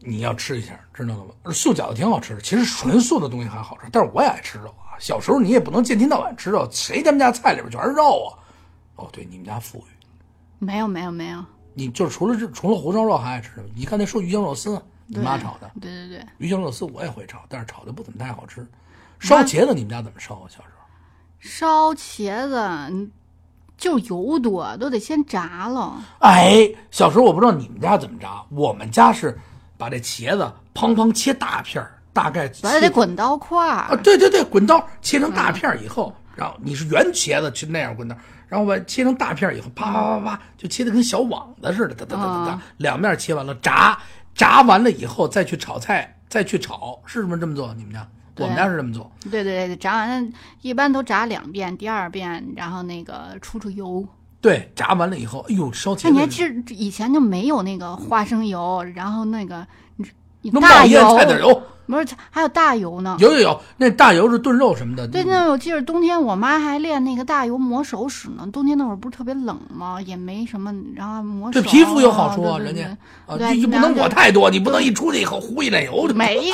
[0.00, 1.52] 你要吃一下，知道了吗？
[1.52, 4.92] 素饺子挺好吃的，其实纯素的东西还好吃，但是我也爱吃肉啊。
[4.98, 8.28] 小时候你也不能见天到晚吃肉，谁他们家菜里边全是肉啊？
[8.96, 9.82] 哦，对，你们家富裕，
[10.58, 11.44] 没有没有没有，
[11.78, 13.68] 你就是除了这除了红烧肉还爱吃什么？
[13.76, 18.66] 你看那说鱼香肉丝，你妈炒的对对对，鱼香肉丝我也会炒，但是炒的不怎么太好吃。
[19.20, 20.46] 烧茄子你们家怎么烧啊？
[20.48, 20.84] 小时候
[21.38, 22.56] 烧茄子
[22.90, 23.10] 嗯
[23.76, 26.02] 就油多，都得先炸了。
[26.18, 29.38] 哎，小时候我不知道你们家怎么炸，我们家是
[29.76, 43.98] 把这茄子砰砰切大片儿，大概完了得滚刀块啊，对对对，滚刀切成大片儿以后，然后你是圆茄子，去那样滚刀，然后把切成大片儿以后，啪啪啪啪，就切的跟小网子似的，哒哒哒哒哒，两面切完了炸，
[44.36, 47.74] 炸完了以后再去炒菜，再去炒，是不是这么做？
[47.74, 48.08] 你们家？
[48.36, 49.10] 我们家是这么做。
[49.28, 54.06] 对对对，炸完了一般都炸两遍，第二遍然后那个出出油。
[54.40, 60.06] 对，炸完了以后，哎呦，烧茄那你还子知以前就没有那个花生油，然后那个你
[60.42, 63.16] 你能大冒烟油菜籽油，不是还有大油呢？
[63.18, 65.06] 有有有，那大油是炖肉什么的。
[65.08, 68.46] 对，那我记得冬天我妈还练那个大油磨手使呢。
[68.52, 69.98] 冬天那会儿不是特别冷吗？
[70.04, 71.60] 也没什么，然后磨手。
[71.60, 72.82] 对皮肤有好处啊，人家
[73.26, 76.06] 啊，对你不能抹太多，你不能一出去以后糊一脸油。
[76.06, 76.50] 对没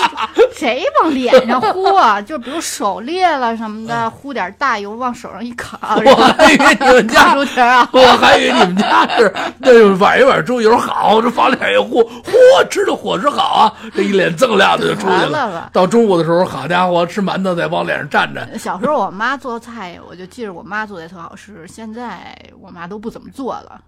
[0.57, 7.89] 谁往脸上 糊啊，就比如手裂了什么的，糊点大油往手上一卡，我还以为你们家烤出条啊。
[7.93, 15.24] 我还以为你们家是那碗一碗猪油好，这往脸一糊，嚯，吃的伙食好啊，这一脸锃亮的就出去
[15.73, 18.59] 到中午的时候，好家伙，吃馒头再往脸上蘸着。
[18.59, 21.67] 小时候我妈做菜，我就记着我妈做的特好吃。
[21.69, 23.83] 现在我妈都不怎么做了，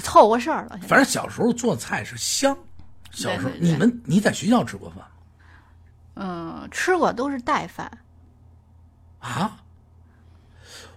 [0.00, 0.78] 凑合事儿了。
[0.88, 2.56] 反正小时候做菜是香。
[3.10, 5.04] 小时候你们你在学校吃过饭
[6.14, 7.90] 嗯，吃过都是带饭，
[9.18, 9.56] 啊？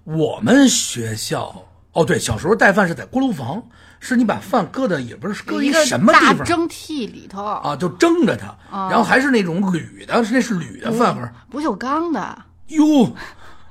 [0.03, 1.63] 我们学校
[1.93, 3.63] 哦，对，小时候带饭是在锅炉房，
[3.99, 8.55] 是你把饭搁的也不是搁一个什么地方大蒸屉里头，啊，就蒸着它，
[8.89, 11.29] 然后还是那种铝的，那是铝的饭盒。
[11.49, 12.45] 不锈钢的。
[12.67, 13.15] 哟，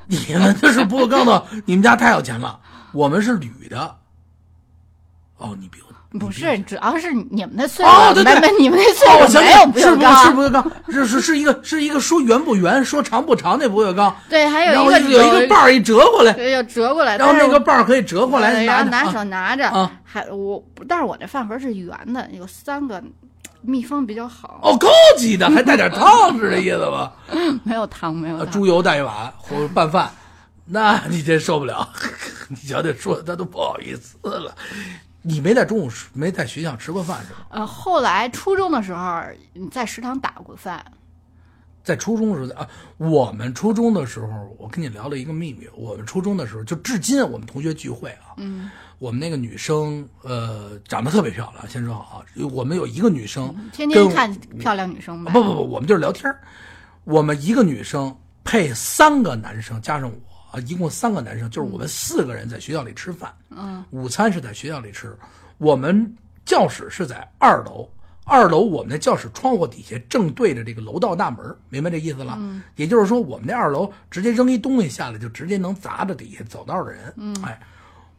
[0.06, 2.60] 你们这是不锈钢的，你们家太有钱了。
[2.92, 3.96] 我们是铝的。
[5.38, 10.72] 哦，你比我不是，主要是你们那岁数，哦对对你们那岁数没有不锈来是不是钢，不锈钢？
[10.90, 14.14] 是是是一个是一个说圆不圆，说长不长那不锈钢。
[14.28, 23.02] 对，还有一个有一个把儿一折过来，对，要折过来，然后那个把儿可以折过来然后拿拿手拿着，啊还我，但是我这饭盒是圆的，有三个，
[23.62, 27.12] 密封比较好，哦，高级的，还带点汤 是这意思吧？
[27.64, 30.10] 没有汤，没有猪油带一碗或者拌饭，
[30.66, 31.88] 那你真受不了。
[32.48, 34.54] 你瞧这说的他都不好意思了。
[35.22, 37.46] 你没在中午没在学校吃过饭是吧？
[37.50, 39.22] 呃，后来初中的时候
[39.54, 40.84] 嗯在食堂打过饭，
[41.84, 45.68] 在初中的时候啊，我们初中的时候，我跟你聊了一个秘密。
[45.74, 55.32] 我们初中的时候，就至今我们同学聚会啊，嗯，我们那个女生呃长得特别漂亮，先说好啊，我们有一个女生跟天天看漂亮女生吧。
[55.32, 56.40] 不不不，我们就是聊天儿
[57.04, 63.34] 我们一个女生配三个男生，加上我啊，一共三个男生，就是我们四个人在学校里吃饭。
[63.50, 65.16] 嗯，午餐是在学校里吃，
[65.58, 67.88] 我们教室是在二楼。
[68.24, 71.38] 二楼我们的教室窗户底下正对着这个楼道大门，
[71.68, 72.36] 明白这意思了？
[72.38, 77.12] 嗯，也就是说，我们那二楼直接扔一东西下来，就直接能砸着底下走道的人。
[77.16, 77.58] 嗯，哎，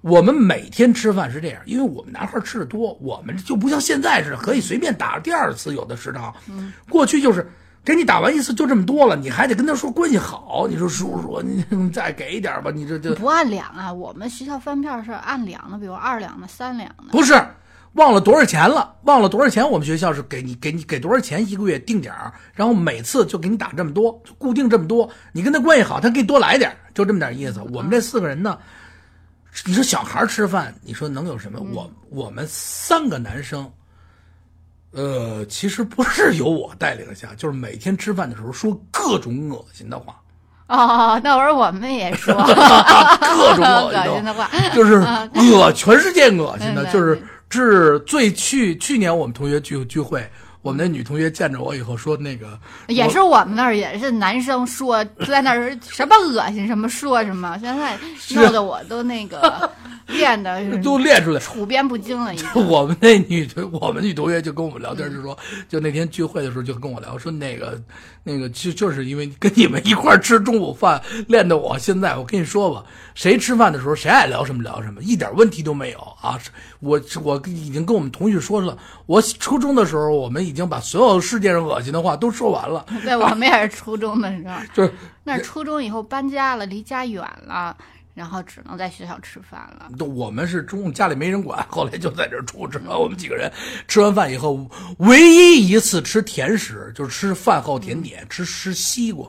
[0.02, 6.36] 我们每天吃饭是这样，因为我们男孩吃的多，我们就不像现在似的可以随便打第二次有的食堂。
[6.50, 7.50] 嗯，过去就是
[7.86, 10.65] 给你打完一次就这么多了，你还得跟他说关系好。
[10.69, 13.91] 你说叔叔，你再给一点吧，你这这不按两啊？
[13.91, 17.12] 我们学校饭票是按两的，比如二两的、三两的。
[17.12, 17.34] 不是
[17.93, 18.96] 忘了多少钱了？
[19.04, 19.69] 忘了多少钱？
[19.69, 22.13] 我们学校是给你给你给多少钱一个月定点，
[22.54, 25.10] 然后每次就给你打这么多，就固定这么多。
[25.34, 27.62] 你跟他关系好，他给你多来点，就这么点意思。
[27.74, 28.58] 我们这四个人呢，
[29.65, 31.60] 你说小孩吃饭，你说能有什么？
[31.74, 33.69] 我我们三个男生。
[34.93, 40.15] 呃，其实不是由我带领下，就是每天吃饭的时候说各种恶心的话，
[40.67, 44.95] 哦，那会儿我们也说 各种恶 恶心心的的话，就是
[45.51, 50.27] 恶全世界恶心的，就是至最去去年我们同学聚聚会，
[50.63, 57.95] 我们那女同学见着我以后说那个也是我们那儿也是男生说在那儿什么恶心什么说什么，现在
[58.30, 59.69] 弄得我都那个
[60.08, 61.39] 练的都练出来。
[61.39, 62.67] 处变不惊了，已经。
[62.67, 67.80] 我们那女同，我们女同学就跟我们聊天，就说，就那天聚会的时候就跟我聊，说那个
[68.23, 72.84] 那个就就是因为跟你们一块儿吃中午饭，练的我现在我跟你说吧，
[73.15, 76.39] 谁吃饭的时候谁爱聊什么聊什么，一点问题都没有啊！
[76.80, 87.76] 我我已经跟我们同学说了，我初中的时候我们已经把所有世界上恶心的话都说完了， 对，我们也是初中的时候， 就是那初中以后搬家了，离家远了，
[88.13, 89.89] 然后只能在学校吃饭了。
[89.98, 92.80] 都我们是中午家里没人管，后来就在这儿住着。
[92.86, 93.52] 我们几个人
[93.88, 99.28] 吃完饭以后，唯一一次吃甜食，就是吃饭后甜点，吃吃西瓜。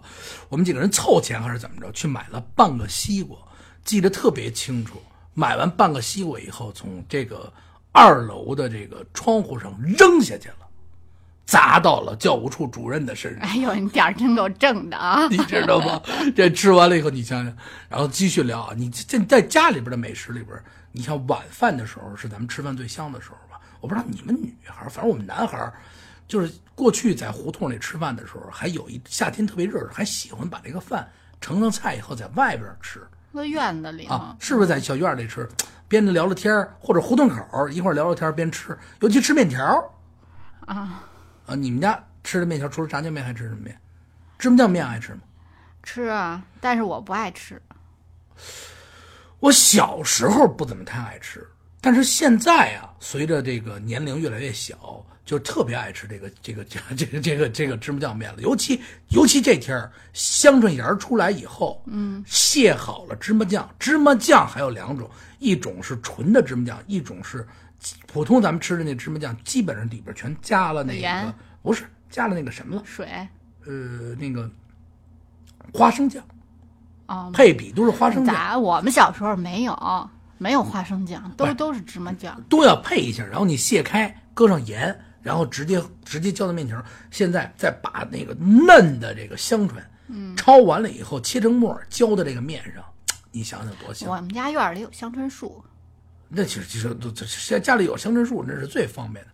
[0.51, 3.35] 我们几个人凑钱还是怎么着，去买了半个西瓜，
[3.83, 5.01] 记得特别清楚。
[5.33, 7.51] 买完半个西瓜以后，从这个
[7.93, 10.64] 二楼的这个窗户上扔下去了，
[11.47, 13.49] 砸到了教务处主任的身上。
[13.49, 15.27] 哎呦，你点儿真够正的啊！
[15.31, 16.01] 你知道吗？
[16.35, 17.57] 这吃完了以后，你想想，
[17.89, 18.75] 然后继续聊啊。
[18.77, 20.57] 你这在家里边的美食里边，
[20.93, 23.61] 你像晚饭的时候是咱们吃饭最香的时候吧？
[23.81, 25.75] 我不知道你们女孩儿，反正我们男孩儿，
[26.27, 31.07] 就是过去在胡同里吃饭的时候，还有一夏天特别热，还喜欢把这个饭
[31.41, 35.47] 盛上菜以后在外边吃搁院子里啊，，是不是在小院里吃？
[35.87, 39.85] 边聊聊天儿或者胡同口儿一块儿聊聊天儿边吃，尤其吃面条儿
[40.67, 41.05] 啊，
[41.47, 41.55] 啊。
[41.55, 43.79] 你们家吃的面条除了炸酱面还吃什么面？
[44.39, 45.21] 芝麻酱面爱吃吗？
[45.83, 47.61] 吃啊，但是我不爱吃。
[49.41, 51.47] 我小时候不怎么太爱吃，
[51.81, 58.41] 但是现在啊，随着这个年龄越来越小，就特别爱吃这个这个这个这个这个这个芝麻酱面了。
[58.41, 58.81] 尤其
[59.11, 67.47] 尤其这天儿香椿芽儿出来以后，嗯，卸好了芝麻酱，芝麻酱还有两种，一种是纯的芝麻酱，一种是
[68.07, 73.07] 普通咱们吃的那芝麻酱，基本上里边全加了那个不是加了那个什么了，水
[73.67, 74.51] 呃，那个
[75.73, 76.23] 花生酱
[77.07, 78.35] 啊，配比都是花生酱。
[78.35, 82.41] 咋我们小时候没有没有花生酱，都都是芝麻酱。
[82.49, 86.83] 都要配一下，然后你卸开，搁上盐，然后直接直接浇到面条。
[87.11, 92.85] 现在再把那个嫩的这个香椿，嗯，焯完了以后切成末，浇到这个面上，
[93.33, 94.09] 你想想多香！
[94.11, 95.65] 我们家院儿里有香椿树，
[96.29, 99.31] 那其实其实都这这家里有香椿树，那是最方便的。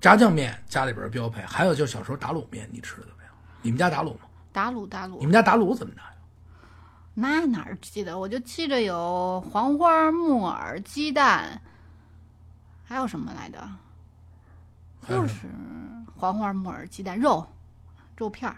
[0.00, 3.32] 炸酱面家里边标配，还有就是小时候打卤面，你吃的怎么样？
[3.62, 4.20] 你们家打卤吗？
[4.52, 6.14] 打卤打卤，你们家打卤怎么打呀？
[7.14, 8.18] 那哪儿记得？
[8.18, 11.60] 我就记着有黄花、木耳、鸡蛋，
[12.84, 13.68] 还有什么来着？
[15.08, 15.46] 就是
[16.16, 17.46] 黄花、木耳、鸡蛋、肉、
[18.16, 18.56] 肉片儿。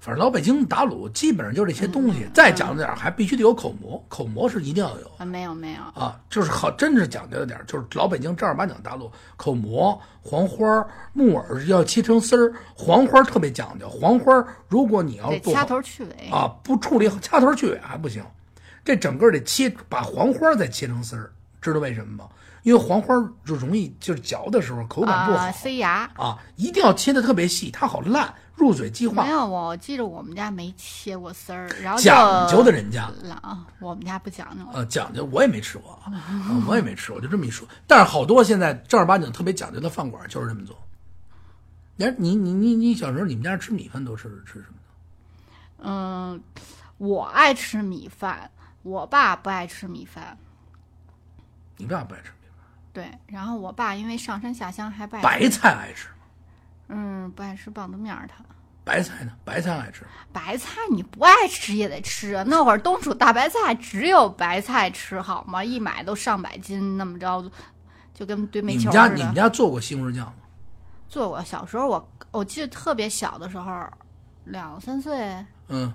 [0.00, 5.10] 反正老北京打卤基本上就这些东西，再讲究点儿还必须得有口蘑，口蘑是一定要有。
[5.18, 16.28] 啊，没有没有，啊，就是好，真是讲究了点儿就是老北京正儿八经打卤，口蘑、黄花儿、木耳要切成丝儿，黄花儿特别讲究，黄花儿如果你要做掐头去尾。
[16.30, 18.24] 啊，不处理好，掐头去尾还不行，
[18.84, 22.28] 这整个得切，把黄花儿再切成丝儿，知道为什么吗？
[22.62, 26.10] 因为黄花儿就容易就是嚼的时候口感不好啊，塞牙。
[26.16, 29.30] 啊，一定要切的特别细，它好烂，入嘴即化没。
[29.30, 33.10] 有，我记着我们家没切过丝儿，然后讲究的人家
[33.42, 34.64] 啊，我们家不讲究。
[34.72, 37.68] 呃，讲究我也没吃过啊，啊我也没吃过，就这么一说。
[37.86, 40.76] 但是好多现在正儿八经特别讲究的饭馆就是这么做。
[41.96, 45.88] 你你你你你小时候你们家吃米饭都是吃什么的？
[45.88, 46.42] 嗯，
[46.98, 48.50] 我爱吃米饭，
[48.82, 50.36] 我爸不爱吃米饭。
[51.76, 56.15] 你爸不爱吃米饭，对，然后我爸因为上山下乡还不爱白，菜爱吃吗？
[56.88, 58.44] 嗯，不爱吃棒子面儿他。
[58.84, 59.32] 白菜呢？
[59.44, 60.04] 白菜爱吃。
[60.32, 62.44] 白菜你不爱吃也得吃啊！
[62.46, 65.64] 那会儿冬储大白菜只有白菜吃好吗？
[65.64, 67.44] 一买都上百斤，那么着
[68.14, 69.34] 就跟堆煤球似们家你们。
[69.34, 70.34] 家做过西红柿酱吗？
[71.08, 73.86] 做过，小时候我我记得特别小的时候，
[74.44, 75.92] 两三岁嗯，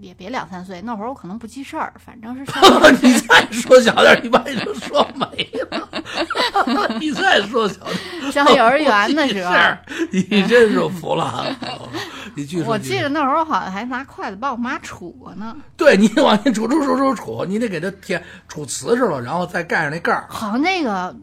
[0.00, 2.62] 也别两三岁，那会儿我可能不记事儿，反正是上
[3.02, 5.88] 你再说小点儿，你把你就说没了。
[7.00, 9.78] 你再说小点儿，上幼儿园的时候，是，
[10.10, 11.46] 你真是服了啊！
[12.34, 12.62] 你继续。
[12.62, 20.26] 我记得那会儿好像还拿筷子把我妈杵过呢，对你往前杵杵杵杵杵，你得给它填杵瓷实了，然后再盖上那盖儿。
[20.28, 21.14] 好像那个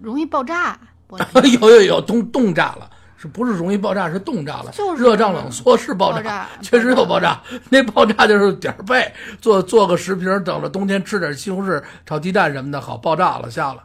[0.00, 0.78] 容易爆炸。
[1.60, 4.10] 有有有冻冻炸了，是不是容易爆炸？
[4.10, 7.40] 是冻炸了，就是热胀冷缩是爆爆炸确实有爆炸。
[7.70, 13.82] 那爆炸就是点儿背，做做个食品，等着冬天吃点西红柿炒鸡蛋什么的，好爆炸了下了。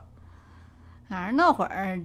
[1.08, 2.00] 反正那会儿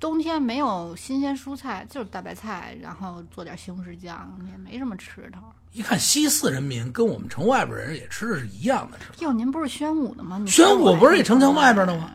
[0.00, 5.40] 冬天没有新鲜蔬菜，就是大白菜，然后做点西红柿酱，也没什么吃头。
[5.72, 9.14] 一看西四人民跟我们城外边人也吃的是一样的，是吧？
[9.20, 10.42] 哟，您不是宣武的吗？
[10.46, 12.10] 宣武不是也城墙外边的吗？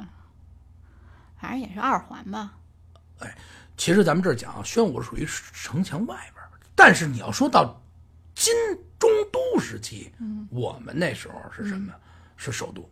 [1.40, 2.52] 反正也是二环吧。
[3.80, 7.82] 其实咱们这儿讲啊，宣武属于城墙外边儿，但是你要说到
[8.36, 8.54] 金
[9.00, 11.94] 中都时期，嗯，我们那时候是什么？
[12.36, 12.90] 是首都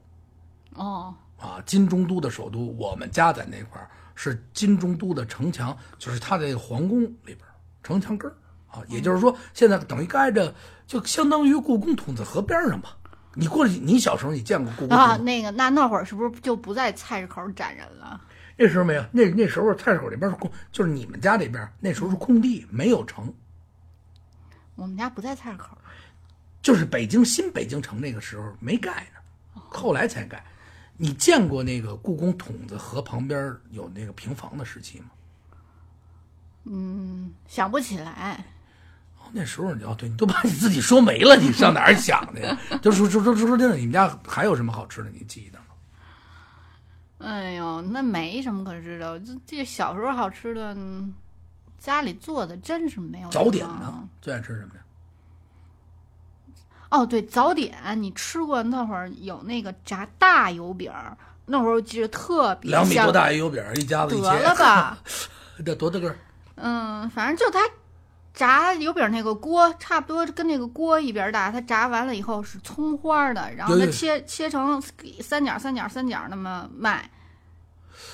[0.75, 7.51] 哦，啊，金中都的首都，我们家在那块儿是金中都的城墙，就是它的皇宫里边儿
[7.83, 8.33] 城墙根儿
[8.71, 10.55] 啊，也就是说，现在等于挨着，
[10.87, 12.95] 就相当于故宫筒子河边上吧。
[13.33, 18.21] 你过去，你小时候你见过故宫啊，那个那那会儿是不是就不在菜市口斩人了？
[18.57, 23.33] 那时候没有，那那时候菜市口那边是空，就是你们家这边那时候是空地，没有城。
[24.75, 25.77] 我们家不在菜市口。
[26.61, 30.43] 就是北京新北京城那个时候没盖呢，后来才盖。
[30.97, 35.05] 你见过那个故宫筒子河旁边有那个平房的时期吗？
[36.65, 38.43] 嗯，想不起来。
[39.19, 42.57] 哦那时候你哦，对你都把你自己说没了，你上哪儿想去呀？
[42.81, 45.09] 就说说说说说真的，你们家还有什么好吃的？
[45.09, 45.66] 你记得吗？
[47.19, 49.19] 哎呦，那没什么可吃的。
[49.21, 51.13] 这这小时候好吃的，嗯
[51.79, 53.29] 家里做的真是没有。
[53.29, 54.07] 早点呢？？
[54.21, 54.81] 最爱吃什么呀？
[56.89, 64.97] 哦，对，早点你吃过那会儿有那个炸大油饼儿，那会儿我记得特别香两米多大一油饼，一家子一切，得了吧？
[65.65, 66.17] 这多大个儿？
[66.55, 67.59] 嗯，反正就它
[68.37, 71.51] 炸油饼那个锅，差不多跟那个锅一边儿大。
[71.51, 74.79] 它炸完了以后是葱花儿的，然后它切切成
[75.19, 77.09] 三角、三角、三角那么卖，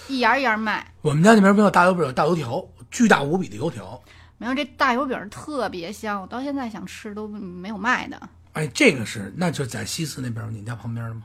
[0.08, 0.94] 一沿儿一沿儿卖。
[1.02, 4.02] 我们家那边没有大油饼，有大油条，巨大无比的油条。
[4.38, 8.30] 没有这大油饼儿特别香，我到现在想吃都没有卖的。
[8.54, 11.24] 哎，这个是，那就在西四那边，你们家旁边的吗？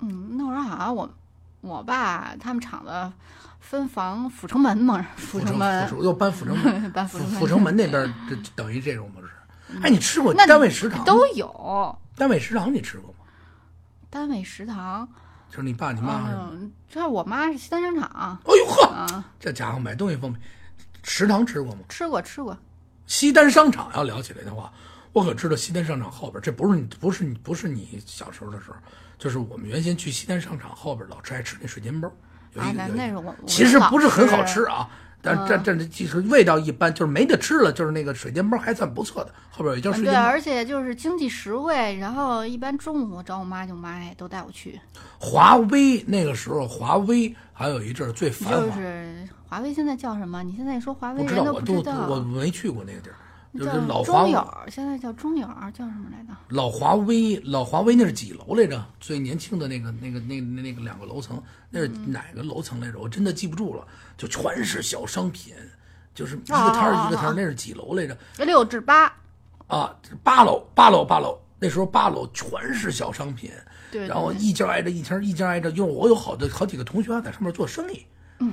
[0.00, 1.08] 嗯，那会儿好像我
[1.62, 3.12] 我爸他们厂子
[3.60, 9.28] 分房阜成门嘛，阜阜成成门又搬阜成门， 搬阜成门阜阜成门那边这这等于这种模式？
[9.82, 11.04] 哎，你吃过那单位食堂？
[11.04, 13.16] 都有单位食堂你吃过吗？
[14.08, 15.08] 单位食堂。
[15.50, 16.28] 就是你爸你妈？
[16.30, 20.42] 嗯，这我妈是西单商场哎呦呵，啊，这家伙买东西方便。
[21.02, 21.80] 食堂吃过吗？
[21.88, 22.56] 吃过吃过。
[23.06, 24.70] 西单商场要聊起来的话，
[25.12, 28.76] 我可知道西单商场后边，这不是你不是你不是你小时候的时候，
[29.18, 32.12] 就是我们原先去西单商场后边老吃爱吃那水煎包，
[32.58, 34.88] 有啊，那那是我，我其实不是很好吃吃啊，
[35.22, 40.28] 但这这这就是味道一般，就是没得吃了，就是那个水煎包还算不错的，后边有一家水对，煎包。
[40.28, 44.80] 而且就是经济实惠，然后一般中午我找我妈，就我妈也都带我去，
[45.18, 50.42] 华为那个时候，华为还有一阵儿最繁就，是华为现在叫什么？
[50.42, 52.06] 你现在一说华为，不知道不知道。
[52.08, 53.16] 我没去过那个地儿，
[53.58, 56.32] 就是叫老华中友，现在叫中友，叫什么来着？
[56.48, 58.84] 老华威老华威那是几楼来着？
[59.00, 62.98] 最年轻的那个那个那那那个两个楼层，那是哪个楼层来着？
[62.98, 63.84] 我真的记不住了，
[64.16, 65.52] 就全是小商品，
[66.14, 68.16] 就是一个摊儿一个摊儿，那是几楼来着？
[68.44, 69.12] 六至八，
[69.66, 73.50] 啊，八楼八楼八楼，那时候八楼全是小商品，
[73.90, 78.06] 对，然后一家挨着一家，一家挨着，因为我有好多好几个同学在上面做生意，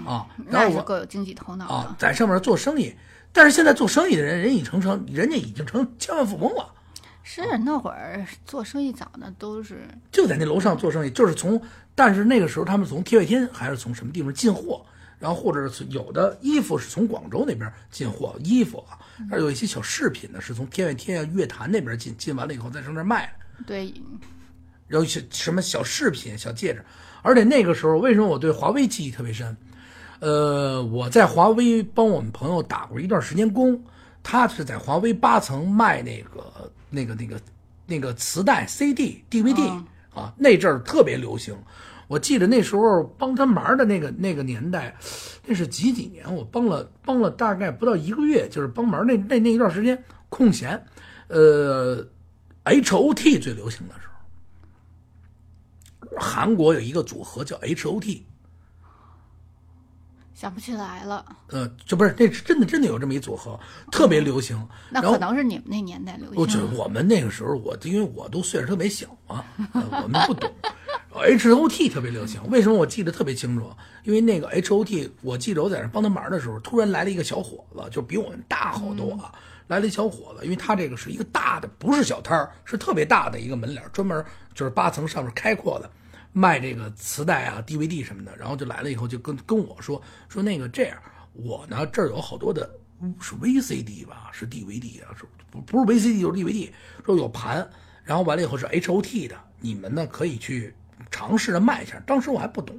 [0.06, 2.94] 啊，然后我够有经济头脑。，啊在上面做生意，
[3.36, 6.72] 但是现在做生意的人，人已成成人家已经成千万富翁了。
[7.22, 11.62] 是那会儿做生意早的都是就在那楼上做生意，就是从，
[11.94, 14.86] 但是那个时候他们从天外天还是从什么地方进货，
[15.20, 18.98] 然后或者是有的衣服是从广州那边进货，衣服啊，
[19.30, 23.36] 而有一些小饰品呢是从天外天啊、乐坛那边进，进完了以后再上那儿卖，
[23.68, 23.94] 对，
[24.88, 26.86] 然后些什么小饰品、小戒指，
[27.22, 29.58] 而且那个时候为什么我对华为记忆特别深？
[30.26, 33.80] 呃，我在华为帮我们朋友打过一段时间工，
[34.24, 37.40] 他是在华为八层卖那个那个那个
[37.86, 39.70] 那个磁带、CD、DVD、
[40.16, 41.56] 啊，那阵儿特别流行。
[42.08, 44.96] 我记得那时候帮他忙的那个那个年代，
[45.46, 46.36] 那是几几年？
[46.36, 50.84] 我帮了帮了大概不到一个月，就是帮忙那那那一段时间空闲，
[51.28, 52.04] 呃
[52.64, 54.08] ，HOT 最流行的时
[56.10, 58.22] 候，韩国有一个组合叫 HOT，
[60.46, 61.26] 想不起来了。
[61.48, 63.60] 呃，这不是这是真的真的有这么一组合，
[63.92, 64.56] 特别流行。
[64.92, 66.60] 那可能是你们那年代流我觉。
[66.60, 69.44] 得我们那个时候，我因为我都岁数特别小嘛，
[69.74, 70.48] 呃我们不懂。
[71.16, 73.72] H O T 特别流行，为什么我记得特别清楚？
[74.04, 79.34] 因为那个 H O T，我记得我在那帮他忙的时候，突然来了一个小伙子，就比我们大好多啊，
[79.66, 84.24] 来了一小伙子，因为他这个是一个大的，不是小摊儿，是特别大的一个门脸儿，专门
[84.54, 85.90] 就是八层上面开阔的，
[86.36, 88.36] 卖这个磁带啊、DVD 什么的。
[88.38, 90.98] 然后就来了以后就跟跟我说说那个这样，
[91.34, 92.70] 我呢这儿有好多的
[93.20, 96.70] 是 VCD 吧，是 DVD 啊，是不不是 VCD 就是 DVD，
[97.06, 97.68] 说有盘，
[98.04, 100.76] 然后完了以后是 HOT 的，你们呢可以去。
[101.12, 102.76] 尝试着卖一下，当时我还不懂，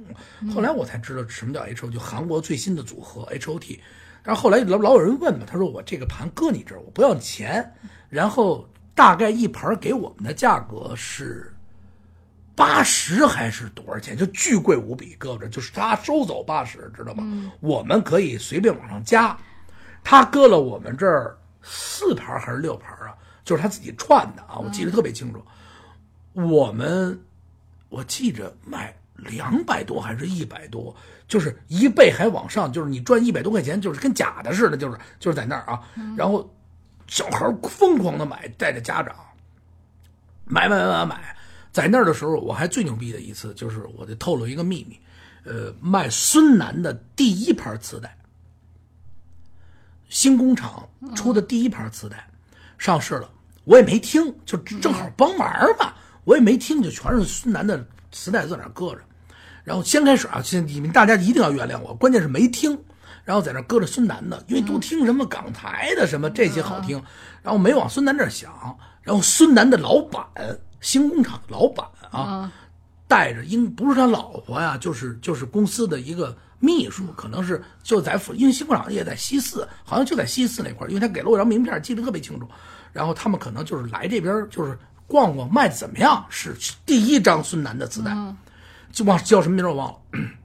[0.53, 3.79] 后来我才知道什么叫 HOT，就韩国最新的组合 HOT。
[4.23, 7.73] 然后后来老老有人问嘛，他说我这个盘搁你这儿，我不要你钱，
[8.09, 11.53] 然后大概一盘给我们的价格是
[12.57, 14.17] 八十还是多少钱？
[14.17, 17.51] 就巨贵无比，搁着就是他收走八十，知道吗？
[17.59, 19.37] 我们可以随便往上加，
[20.03, 23.13] 他搁了我们这儿四盘还是六盘啊？
[23.43, 25.45] 就是他自己串的啊，我记得特别清楚。
[26.33, 27.19] 我们
[27.89, 30.95] 我记着卖两百多还是一百多，
[31.27, 35.79] 就是一倍还往上，就是你赚一百多块钱，就是跟假的似的，就是就是在那儿啊。
[36.17, 36.51] 然后
[37.05, 39.15] 小孩疯狂的买，带着家长
[40.45, 41.36] 买买买买买，
[41.77, 44.99] 在那儿的时候，我还最牛逼的一次就是我得透露一个秘密，
[45.43, 48.17] 呃，卖孙楠的第一盘磁带，
[50.09, 52.27] 新工厂出的第一盘磁带
[52.79, 53.29] 上市了，
[53.63, 55.47] 我也没听，就正好帮忙
[55.77, 59.01] 吧，我也没听，就全是孙楠的磁带在那儿搁着。
[59.63, 62.75] 然后先开始啊，先你们大家一定要原谅我，关键是没听，
[63.23, 66.99] 然后在那搁着孙楠的，因为都听什么港台的什么这些好听，
[67.43, 68.51] 然后没往孙楠这儿想，
[69.03, 70.25] 然后孙楠的老板，
[70.81, 72.51] 新工厂的老板啊，
[73.07, 82.47] 带着应不是他老婆呀，就是就是公司的一个秘书，可能是就在附，因为新工厂也在西四，好像就在西四那块儿，因为他给了我张名片，记得特别清楚。
[82.93, 86.25] 然后他们可能就是来这边就是逛逛，卖的怎么样？
[86.29, 86.55] 是
[86.85, 88.15] 第一张孙楠的磁带，
[88.91, 89.97] 就忘叫什么名儿我忘了。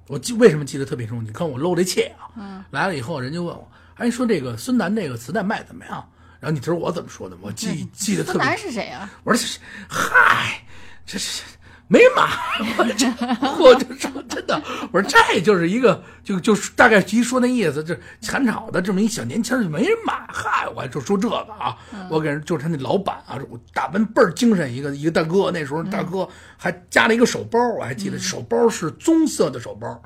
[0.09, 1.22] 我记为什么记得特别清楚？
[1.22, 2.66] 你看我露这怯啊！
[2.70, 6.07] 来了以后，人就问我，哎，说这个孙楠这个磁带卖怎么样？
[6.43, 7.43] 然后你知道我怎么说的吗？
[7.45, 9.09] 我记记得特别是谁啊？
[9.22, 10.61] 我说是，嗨，
[11.07, 11.45] 这是
[11.86, 12.28] 没买，
[12.78, 13.07] 我这
[13.62, 21.78] 我就说真的，我说这就是一个就就大概一说那意思，就产炒的这么一小年轻就没人买，嗨，我还就说这个啊，
[22.11, 30.03] 我给人就是他那老板啊，我打扮倍儿精神一个一个大哥，那时候大哥还加了一个手包，我还记得手包是棕色的手包。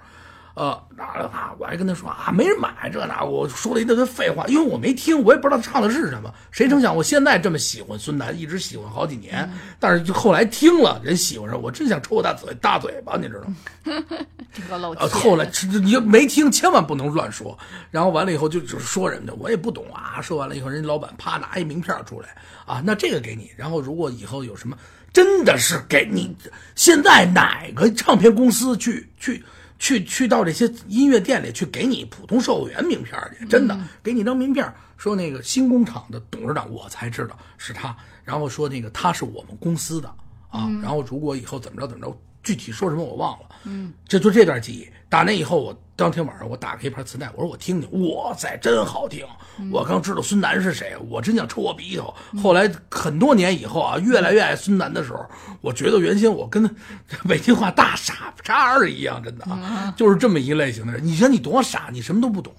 [0.57, 6.33] 呃，那啊，我还跟他说啊，没人买这那，我说了一大堆废话，因为我没听，我也不知道他唱的是什么。
[6.51, 9.47] 谁成想我现在这么喜欢孙楠，一直喜欢好几年，
[9.79, 14.03] 但是就后来听了，人喜欢上我，真想抽我大嘴大嘴巴，你知道吗？
[14.51, 17.57] 这个露呃，后来是你没听，千万不能乱说。
[17.91, 20.23] 然后完了以后就就是说人家，我也不懂啊。
[20.23, 22.35] 说完了以后，人家老板啪拿一名片出来
[22.65, 23.51] 啊，那这个给你。
[23.59, 24.75] 然后如果以后有什么，
[25.13, 26.35] 真的是给你，
[26.75, 29.45] 现在哪个唱片公司去去
[29.79, 33.47] 去去到这些音乐店里去给你普通售货员名片去？
[33.47, 37.97] 真的给你张名片，说那个新工厂的董事长，我才知道是他。
[38.25, 40.09] 然后说那个他是我们公司的
[40.49, 40.69] 啊。
[40.83, 43.47] 然后如果以后怎么着怎么着，具体说什么我忘了。
[43.65, 44.89] 嗯，这就这段记忆。
[45.09, 49.25] 打那以后，我当天晚上我打开一盘磁带，我说我听听，哇塞，真好听！
[49.73, 52.15] 我刚知道孙楠是谁，我真想抽我鼻头。
[52.41, 55.25] 后来很多年以后啊，越来越爱孙楠的时候，
[55.61, 56.69] 我觉得原先我跟
[57.29, 61.05] 北京话大傻叉儿一样，真的啊，就是这么一类型的人。
[61.05, 62.53] 你说你多傻，你什么都不懂。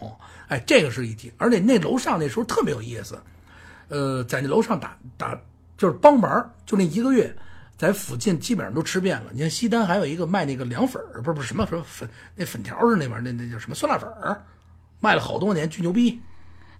[0.47, 3.17] 哎，这个是一题，而且那楼上那时候特别有意思，
[3.89, 5.38] 呃，在那楼上打打
[5.77, 7.35] 就是帮忙，就那一个月，
[7.78, 9.32] 在附近基本上都吃遍了。
[9.32, 14.43] 你看西单还有一个卖那个凉粉儿，不是不是什么什么粉，那粉条儿是那玩意儿，那那叫什么酸辣粉儿，
[14.99, 16.19] 卖了好多年，巨牛逼，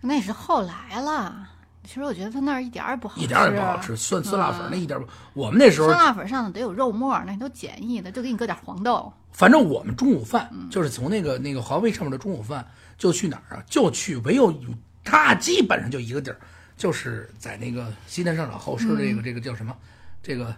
[0.02, 1.50] 那也是后来了。
[1.84, 3.96] 其实我觉得他那儿一点儿也不好吃，一点儿也不好吃。
[3.96, 9.14] 酸酸辣粉儿那一点儿不，我们那时候酸辣粉上头得有肉末，那都简易的，就给你搁点黄豆。
[9.32, 12.68] 反正我们中午饭就是从那个那个华为上面的中午饭
[12.98, 13.64] 就去哪儿啊？
[13.68, 14.70] 就去唯有有
[15.04, 16.38] 它基本上就一个地儿，
[16.76, 19.74] 就是在那个西单商场后身这个这个叫什么？
[20.22, 20.54] 这个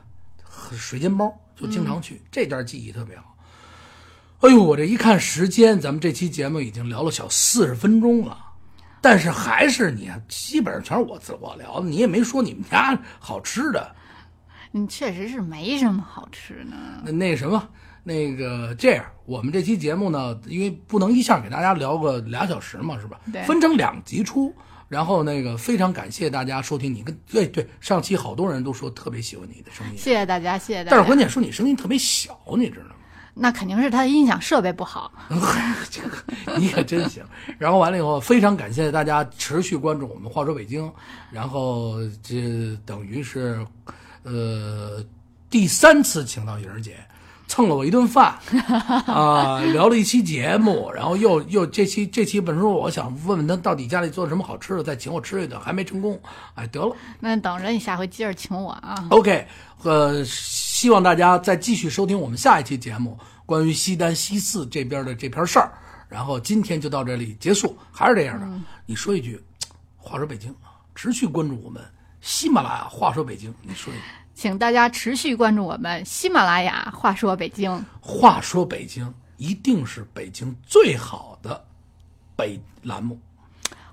[0.71, 3.35] 水煎包就经常去，这段记忆特别好。
[4.41, 8.37] 哎呦，我这一看时间，咱们这期节目已经聊了小四十分钟了，
[9.01, 13.95] 但是还是你基本上全是我自我聊的，你也没说你们家好吃的。
[14.71, 16.77] 你，确实是没什么好吃的。
[17.03, 17.69] 那那什么，
[18.03, 23.19] 那个这样，我们这期节目呢，因为不能一下给大家聊个俩小时嘛，是吧？
[23.33, 24.55] 对分成两集出。
[24.89, 30.97] 然后那个非常感谢大家收听你跟对对，上期好多人都说特别喜欢你的声音，谢谢大家，谢谢大家。
[30.97, 32.95] 但是关键说你声音特别小，你知道吗？
[33.35, 35.13] 那肯定是他的音响设备不好。
[35.89, 37.23] 这个你可真行。
[37.57, 40.83] 然后完了以后，非常感谢大家持续关注我们《话说北京》，
[41.31, 43.65] 然后这等于是
[44.23, 45.01] 呃
[45.49, 46.97] 第三次请到颖儿姐，
[47.49, 48.37] 蹭了我一顿饭，
[49.11, 56.17] 啊、聊了一期节目，然后又又这期这期本身我想问问他到底家里做了什么好吃的，再请我吃一顿，还没成功。
[56.53, 59.03] 哎，得了那等着你下回接着请我啊。
[59.09, 59.47] ，OK，
[59.81, 65.73] 呃，希望大家再继续收听我们下一期节目，关于西单西四这边的这片事儿。
[66.07, 68.47] 然后今天就到这里结束，还是这样的，
[68.85, 69.43] 你说一句，
[69.97, 70.55] 话说北京，
[70.93, 71.83] 持续关注我们
[72.21, 72.83] 喜马拉雅。
[72.83, 74.03] 话说北京，你说一句。
[74.39, 76.93] 请大家持续关注我们喜马拉雅。
[76.95, 81.61] 话说北京，话说北京一定是北京最好的
[82.37, 83.19] 北栏目。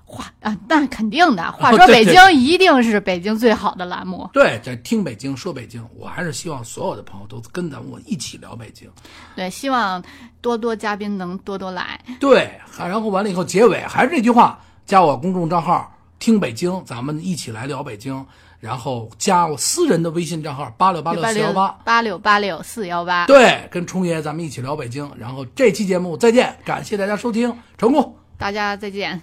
[0.05, 1.51] 话啊，那肯定的。
[1.51, 4.29] 话说北京一定是北京最好的栏目。
[4.31, 8.89] 对，在听北京说北京，我还是希望所有的朋友都跟咱们我一起聊北京。
[9.35, 10.01] 对，希望
[10.39, 11.99] 多多嘉宾能多多来。
[12.21, 18.25] 对，还然后完了以后结尾还是这句话，加我公众账号听北京，咱们一起来聊北京。
[18.59, 23.25] 然后加我私人的微信账号八六八六四幺八，八六八六四幺八。
[23.27, 25.09] 对，跟冲爷咱们一起聊北京。
[25.17, 28.15] 然后这期节目再见，感谢大家收听，成功。
[28.37, 29.21] 大家再见。